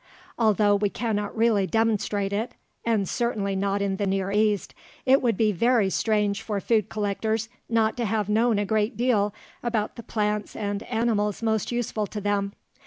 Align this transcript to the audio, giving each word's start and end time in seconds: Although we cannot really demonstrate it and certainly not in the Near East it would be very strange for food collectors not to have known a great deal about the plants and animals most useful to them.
Although 0.39 0.77
we 0.77 0.89
cannot 0.89 1.37
really 1.37 1.67
demonstrate 1.67 2.33
it 2.33 2.53
and 2.83 3.07
certainly 3.07 3.55
not 3.55 3.83
in 3.83 3.97
the 3.97 4.07
Near 4.07 4.31
East 4.31 4.73
it 5.05 5.21
would 5.21 5.37
be 5.37 5.51
very 5.51 5.91
strange 5.91 6.41
for 6.41 6.59
food 6.59 6.89
collectors 6.89 7.49
not 7.69 7.95
to 7.97 8.05
have 8.05 8.27
known 8.27 8.57
a 8.57 8.65
great 8.65 8.97
deal 8.97 9.31
about 9.61 9.97
the 9.97 10.01
plants 10.03 10.55
and 10.55 10.81
animals 10.87 11.43
most 11.43 11.71
useful 11.71 12.07
to 12.07 12.19
them. 12.19 12.53